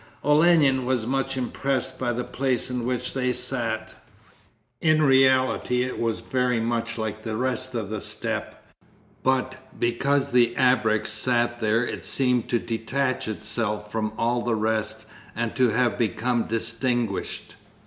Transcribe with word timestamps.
Olenin 0.23 0.83
was 0.87 1.05
much 1.05 1.37
impressed 1.37 1.99
by 1.99 2.11
the 2.11 2.23
place 2.23 2.71
in 2.71 2.85
which 2.87 3.13
they 3.13 3.31
sat. 3.31 3.93
In 4.81 5.03
reality 5.03 5.83
it 5.83 5.99
was 5.99 6.21
very 6.21 6.59
much 6.59 6.97
like 6.97 7.21
the 7.21 7.35
rest 7.37 7.75
of 7.75 7.91
the 7.91 8.01
steppe, 8.01 8.55
but 9.21 9.57
because 9.79 10.31
the 10.31 10.55
ABREKS 10.57 11.11
sat 11.11 11.59
there 11.59 11.85
it 11.85 12.03
seemed 12.03 12.49
to 12.49 12.57
detach 12.57 13.27
itself 13.27 13.91
from 13.91 14.11
all 14.17 14.41
the 14.41 14.55
rest 14.55 15.05
and 15.35 15.55
to 15.55 15.69
have 15.69 15.99
become 15.99 16.45
distinguished. 16.47 17.53